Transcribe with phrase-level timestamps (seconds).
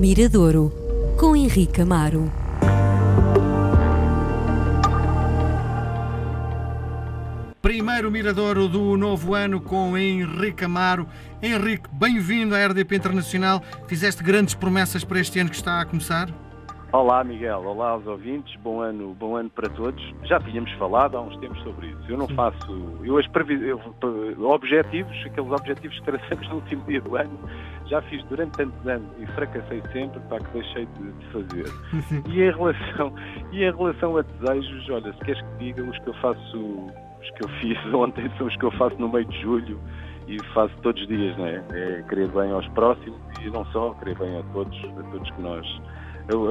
[0.00, 0.72] Miradouro,
[1.18, 2.32] com Henrique Amaro.
[7.60, 11.06] Primeiro Miradouro do novo ano com Henrique Amaro.
[11.42, 13.62] Henrique, bem-vindo à RDP Internacional.
[13.86, 16.30] Fizeste grandes promessas para este ano que está a começar?
[16.92, 20.02] Olá Miguel, olá aos ouvintes, bom ano, bom ano para todos.
[20.24, 22.00] Já tínhamos falado há uns tempos sobre isso.
[22.08, 22.34] Eu não Sim.
[22.34, 23.80] faço, eu as previsões,
[24.40, 27.38] objetivos, aqueles objetivos que traçamos no último dia do ano,
[27.86, 31.68] já fiz durante tantos anos e fracassei sempre, para que deixei de, de fazer.
[32.08, 32.24] Sim.
[32.26, 33.14] E em relação,
[33.52, 36.58] e em relação a desejos, olha, se queres que diga os que eu faço,
[37.20, 39.80] os que eu fiz ontem são os que eu faço no meio de julho
[40.26, 41.62] e faço todos os dias, não é?
[41.70, 45.40] É querer bem aos próximos e não só, querer bem a todos, a todos que
[45.40, 45.64] nós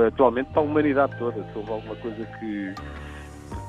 [0.08, 1.44] atualmente para a humanidade toda.
[1.44, 2.74] Se houve alguma coisa que,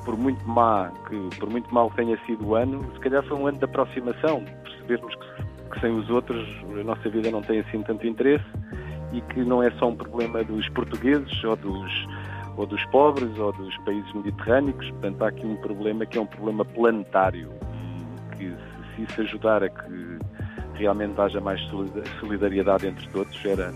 [0.05, 3.47] por muito má, que por muito mal tenha sido o ano, se calhar foi um
[3.47, 6.47] ano de aproximação, percebermos que, que sem os outros
[6.79, 8.45] a nossa vida não tem assim tanto interesse
[9.13, 12.07] e que não é só um problema dos portugueses ou dos
[12.57, 16.25] ou dos pobres ou dos países mediterrâneos, portanto há aqui um problema que é um
[16.25, 17.49] problema planetário
[18.37, 18.53] que
[18.95, 20.19] se isso ajudar a que
[20.73, 21.61] realmente haja mais
[22.19, 23.71] solidariedade entre todos era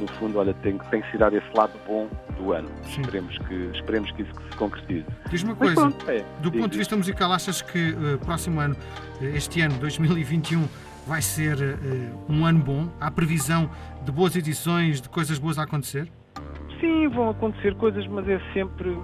[0.00, 2.68] no fundo, olha, tem, tem que tirar esse lado bom do ano.
[2.84, 5.06] Esperemos que, esperemos que isso se concretize.
[5.30, 8.74] Diz-me uma coisa, é, do ponto de vista musical, achas que uh, próximo ano,
[9.20, 10.66] uh, este ano, 2021,
[11.06, 12.88] vai ser uh, um ano bom?
[13.00, 13.70] Há previsão
[14.04, 16.10] de boas edições, de coisas boas a acontecer?
[16.80, 18.96] Sim, vão acontecer coisas, mas é sempre.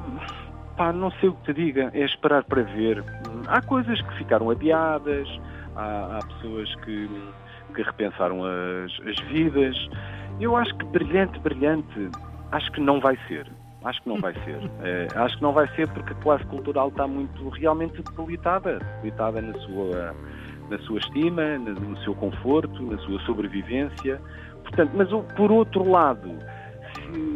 [0.76, 3.02] Pá, não sei o que te diga, é esperar para ver.
[3.46, 5.28] Há coisas que ficaram adiadas,
[5.74, 7.08] há, há pessoas que,
[7.74, 9.76] que repensaram as, as vidas.
[10.40, 12.10] Eu acho que brilhante, brilhante,
[12.52, 13.50] acho que não vai ser.
[13.84, 14.58] Acho que não vai ser.
[14.82, 19.40] É, acho que não vai ser porque a classe cultural está muito realmente debilitada, debilitada
[19.40, 20.14] na sua,
[20.68, 24.20] na sua estima, no seu conforto, na sua sobrevivência.
[24.62, 26.30] Portanto, mas por outro lado,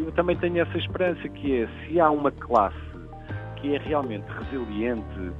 [0.05, 2.77] eu também tenho essa esperança que é se há uma classe
[3.56, 5.32] que é realmente resiliente,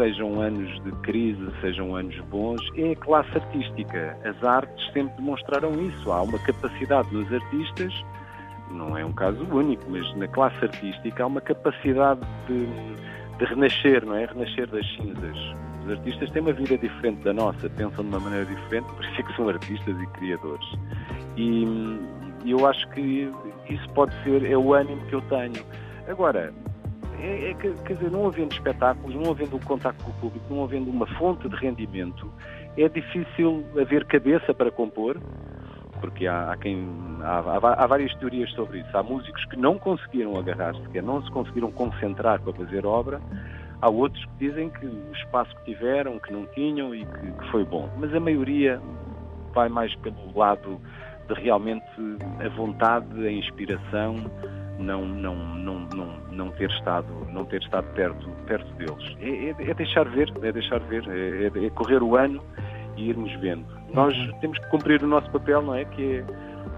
[0.00, 4.16] sejam anos de crise, sejam anos bons, é a classe artística.
[4.24, 6.10] As artes sempre demonstraram isso.
[6.10, 7.92] Há uma capacidade nos artistas,
[8.70, 12.66] não é um caso único, mas na classe artística há uma capacidade de,
[13.36, 14.24] de renascer, não é?
[14.24, 15.36] Renascer das cinzas.
[15.84, 19.20] Os artistas têm uma vida diferente da nossa, pensam de uma maneira diferente, por isso
[19.20, 20.66] é que são artistas e criadores.
[21.36, 21.64] E,
[22.46, 23.30] e eu acho que
[23.68, 25.62] isso pode ser, é o ânimo que eu tenho.
[26.08, 26.54] Agora,
[27.20, 30.64] é, é, quer dizer, não havendo espetáculos, não havendo um contacto com o público, não
[30.64, 32.30] havendo uma fonte de rendimento,
[32.76, 35.20] é difícil haver cabeça para compor,
[36.00, 36.88] porque há, há quem
[37.22, 38.96] há, há, várias teorias sobre isso.
[38.96, 43.20] Há músicos que não conseguiram agarrar-se, que não se conseguiram concentrar para fazer obra.
[43.82, 47.50] Há outros que dizem que o espaço que tiveram, que não tinham e que, que
[47.50, 47.88] foi bom.
[47.98, 48.80] Mas a maioria
[49.52, 50.80] vai mais pelo lado
[51.28, 51.86] de realmente
[52.44, 54.16] a vontade, a inspiração,
[54.80, 59.16] não, não, não, não, não ter estado, não ter estado perto, perto deles.
[59.20, 62.42] É, é, é deixar ver, é deixar ver, é, é, é, correr o ano
[62.96, 63.64] e irmos vendo.
[63.92, 64.32] Nós uhum.
[64.40, 65.84] temos que cumprir o nosso papel, não é?
[65.84, 66.24] Que é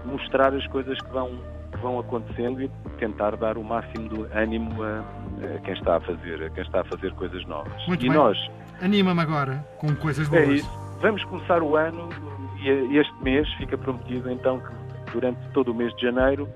[0.05, 1.31] mostrar as coisas que vão,
[1.71, 2.69] que vão acontecendo e
[2.99, 4.99] tentar dar o máximo de ânimo a,
[5.55, 7.87] a quem está a fazer, a quem está a fazer coisas novas.
[7.87, 8.17] Muito e bem.
[8.17, 8.37] nós
[8.81, 10.49] anima-me agora com coisas é boas.
[10.49, 10.83] É isso.
[11.01, 12.09] Vamos começar o ano
[12.61, 16.47] e este mês fica prometido então que durante todo o mês de janeiro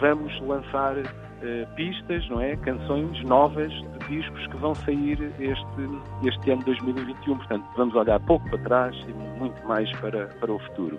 [0.00, 2.56] vamos lançar uh, pistas, não é?
[2.56, 7.36] Canções novas de discos que vão sair este, este ano 2021.
[7.36, 10.98] Portanto, vamos olhar pouco para trás e muito mais para, para o futuro.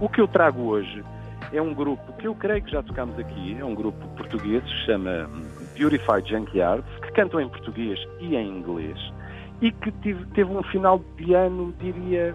[0.00, 1.04] O que eu trago hoje
[1.52, 4.86] é um grupo que eu creio que já tocámos aqui, é um grupo português, se
[4.86, 5.28] chama
[5.76, 8.98] Beautified Junkyards, que cantam em português e em inglês
[9.60, 12.34] e que tive, teve um final de ano, diria,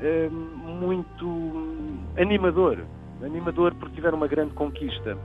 [0.00, 2.78] eh, muito animador.
[3.22, 5.16] Animador porque tiveram uma grande conquista.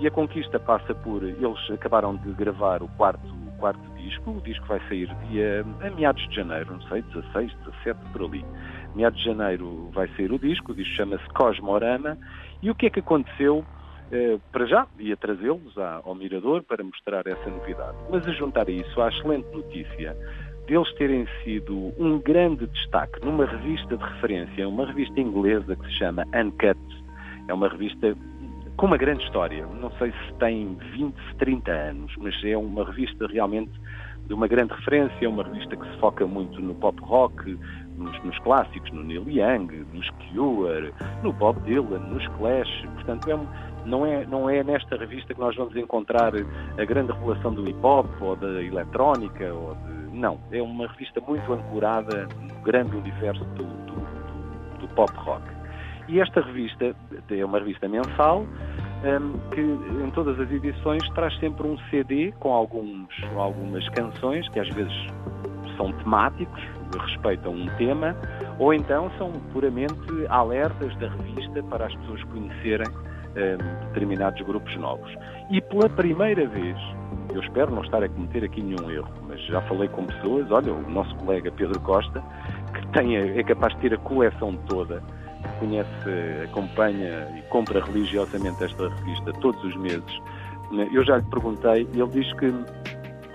[0.00, 1.22] E a conquista passa por.
[1.22, 4.30] Eles acabaram de gravar o quarto, o quarto disco.
[4.30, 8.42] O disco vai sair dia, a meados de janeiro, não sei, 16, 17, por ali.
[8.94, 10.72] Meados de janeiro vai sair o disco.
[10.72, 12.16] O disco chama-se Cosmorama.
[12.62, 13.62] E o que é que aconteceu?
[14.10, 17.96] Eh, para já, ia trazê-los ao Mirador para mostrar essa novidade.
[18.10, 20.16] Mas a juntar a isso, a excelente notícia
[20.66, 25.98] deles terem sido um grande destaque numa revista de referência, uma revista inglesa que se
[25.98, 26.78] chama Uncut.
[27.48, 28.16] É uma revista
[28.76, 29.66] com uma grande história.
[29.66, 33.72] Não sei se tem 20, 30 anos, mas é uma revista realmente
[34.26, 37.58] de uma grande referência, uma revista que se foca muito no pop rock,
[37.96, 42.84] nos, nos clássicos, no Neil Young, nos Cure, no Bob Dylan, nos Clash.
[42.94, 43.38] Portanto, é,
[43.84, 47.78] não, é, não é nesta revista que nós vamos encontrar a grande revelação do hip
[47.82, 49.52] hop ou da eletrónica.
[49.52, 54.88] Ou de, não, é uma revista muito ancorada no grande universo do, do, do, do
[54.94, 55.59] pop rock.
[56.10, 56.92] E esta revista
[57.30, 62.52] é uma revista mensal, um, que em todas as edições traz sempre um CD com
[62.52, 64.92] alguns, algumas canções que às vezes
[65.76, 66.60] são temáticos,
[66.98, 68.16] respeitam um tema,
[68.58, 69.94] ou então são puramente
[70.28, 75.14] alertas da revista para as pessoas conhecerem um, determinados grupos novos.
[75.48, 76.76] E pela primeira vez,
[77.32, 80.72] eu espero não estar a cometer aqui nenhum erro, mas já falei com pessoas, olha,
[80.72, 82.20] o nosso colega Pedro Costa,
[82.74, 85.00] que tem, é capaz de ter a coleção toda,
[85.58, 90.20] conhece, acompanha e compra religiosamente esta revista todos os meses.
[90.92, 92.52] Eu já lhe perguntei, ele diz que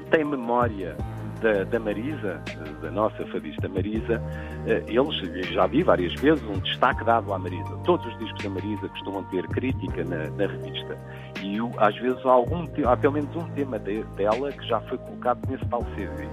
[0.10, 0.96] tem memória
[1.42, 2.42] da, da, Marisa,
[2.82, 4.22] da nossa fadista Marisa,
[4.66, 7.78] eh, eles, já vi várias vezes, um destaque dado à Marisa.
[7.84, 10.98] Todos os discos da Marisa costumam ter crítica na, na revista.
[11.44, 14.98] E às vezes há, algum, há pelo menos um tema de, dela que já foi
[14.98, 16.28] colocado nesse tal CD.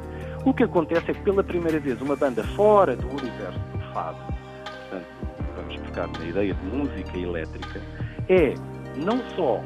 [0.45, 4.19] O que acontece é que pela primeira vez uma banda fora do universo do fado,
[6.01, 7.81] na ideia de música elétrica,
[8.29, 8.55] é
[8.97, 9.61] não só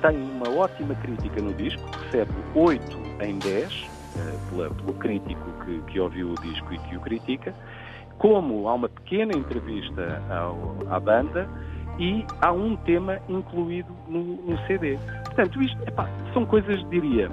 [0.00, 5.80] tem uma ótima crítica no disco, recebe 8 em 10, eh, pela, pelo crítico que,
[5.82, 7.54] que ouviu o disco e que o critica,
[8.18, 11.48] como há uma pequena entrevista ao, à banda
[11.98, 14.98] e há um tema incluído no, no CD.
[15.24, 17.30] Portanto, isto epá, são coisas, diria,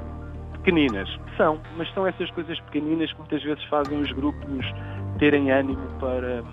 [0.54, 1.08] pequeninas.
[1.38, 4.66] São, mas são essas coisas pequeninas que muitas vezes fazem os grupos
[5.20, 6.44] terem ânimo para,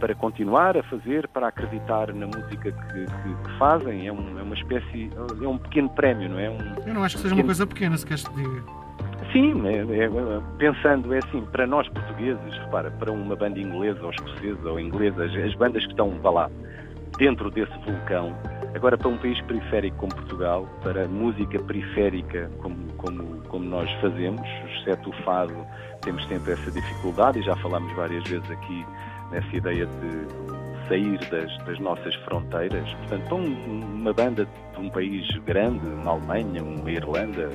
[0.00, 4.08] para continuar a fazer, para acreditar na música que, que, que fazem.
[4.08, 5.10] É, um, é, uma espécie,
[5.40, 6.50] é um pequeno prémio, não é?
[6.50, 7.40] Um, Eu não acho que seja pequeno...
[7.42, 8.62] uma coisa pequena, se queres te diga.
[9.32, 10.10] Sim, é, é,
[10.58, 15.24] pensando é assim, para nós portugueses, repara, para uma banda inglesa ou escocesa ou inglesa,
[15.24, 16.50] as, as bandas que estão, vá lá,
[17.16, 18.34] dentro desse vulcão,
[18.74, 24.42] agora para um país periférico como Portugal, para música periférica como, como, como nós fazemos,
[24.74, 25.54] exceto o fado,
[26.00, 28.84] temos sempre essa dificuldade e já falámos várias vezes aqui
[29.30, 30.50] nessa ideia de
[30.90, 32.88] sair das, das nossas fronteiras.
[32.94, 37.48] Portanto, uma banda de um país grande, uma Alemanha, uma Irlanda,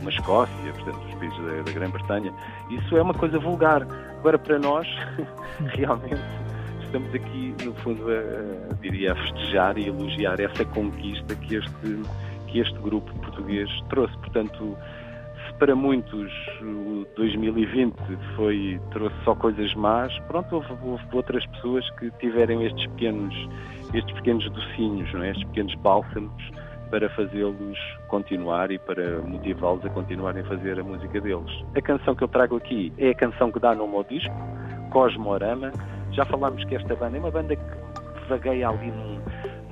[0.00, 2.32] uma Escócia, portanto, os países da, da Grã-Bretanha,
[2.70, 3.82] isso é uma coisa vulgar.
[4.18, 4.86] Agora, para nós,
[5.74, 6.22] realmente,
[6.84, 12.02] estamos aqui, no fundo, a, a, diria, a festejar e elogiar essa conquista que este,
[12.46, 14.16] que este grupo português trouxe.
[14.18, 14.76] Portanto,
[15.54, 17.94] para muitos o 2020
[18.36, 23.34] foi, trouxe só coisas más, pronto, houve, houve outras pessoas que tiveram estes pequenos,
[23.94, 25.30] estes pequenos docinhos, não é?
[25.30, 26.50] estes pequenos bálsamos
[26.90, 27.78] para fazê-los
[28.08, 31.64] continuar e para motivá-los a continuarem a fazer a música deles.
[31.74, 34.34] A canção que eu trago aqui é a canção que dá nome ao disco,
[34.90, 35.72] Cosmorama.
[36.12, 39.18] Já falámos que esta banda é uma banda que vagueia ali num,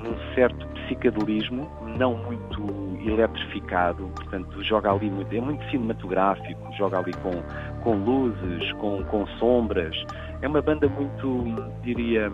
[0.03, 2.64] num certo psicadelismo, não muito
[3.06, 7.43] eletrificado, portanto joga ali muito, é muito cinematográfico, joga ali com,
[7.82, 9.94] com luzes, com, com sombras.
[10.43, 11.44] É uma banda muito,
[11.82, 12.32] diria,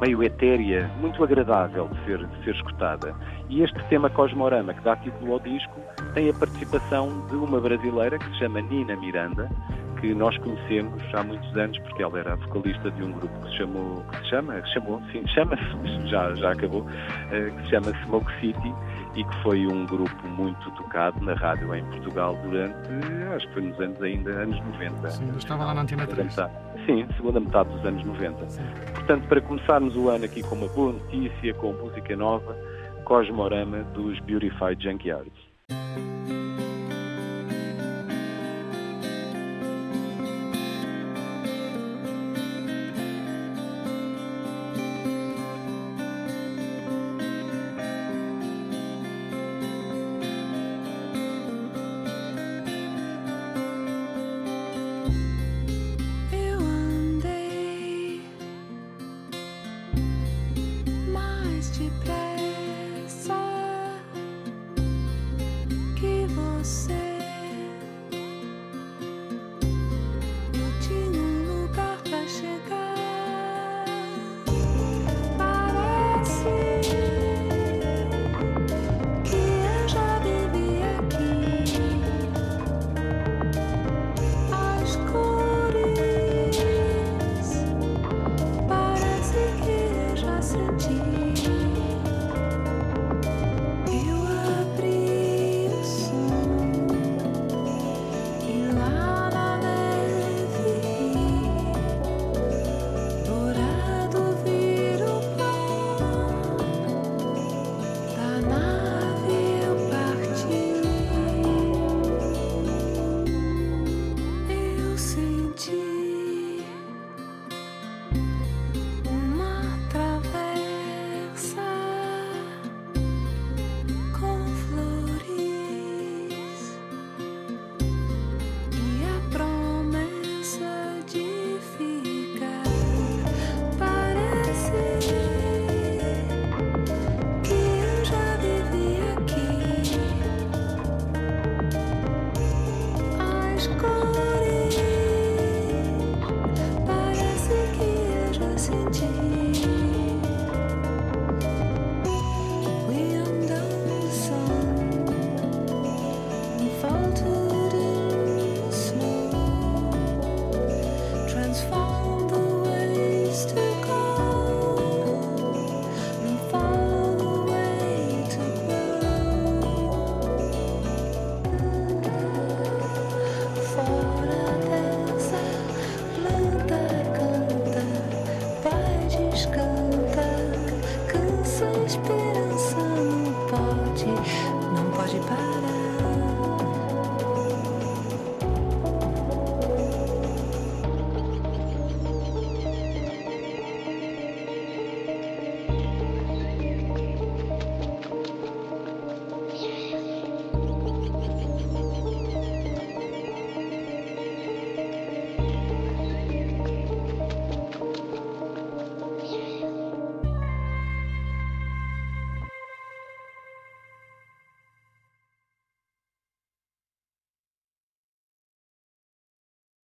[0.00, 3.14] meio etérea, muito agradável de ser, de ser escutada.
[3.48, 5.74] E este tema Cosmorama, que dá título ao disco,
[6.14, 9.50] tem a participação de uma brasileira que se chama Nina Miranda,
[10.04, 13.56] que nós conhecemos há muitos anos, porque ela era vocalista de um grupo que se
[13.56, 15.62] chamou, que se chama, que chamou, sim, chama-se,
[16.10, 16.86] já, já acabou,
[17.32, 18.74] eh, que se chama Smoke City
[19.16, 22.76] e que foi um grupo muito tocado na rádio em Portugal durante,
[23.34, 25.10] acho que foi nos anos ainda, anos 90.
[25.10, 26.34] Sim, estava lá na Antena 3.
[26.84, 28.50] Sim, segunda metade dos anos 90.
[28.50, 28.62] Sim.
[28.94, 32.54] Portanto, para começarmos o ano aqui com uma boa notícia, com música nova,
[33.04, 36.13] Cosmorama dos Beautified Junkyards.